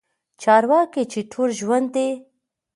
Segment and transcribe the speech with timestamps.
[0.41, 2.09] چارواکي چې ټول ژوندي